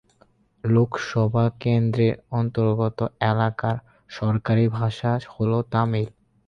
লোকসভা 0.63 1.45
কেন্দ্রের 1.61 2.15
অন্তর্গত 2.31 2.99
এলাকার 3.31 3.77
সরকারি 4.09 4.65
ভাষা 4.77 5.11
হল 5.33 5.51
তামিল। 5.71 6.07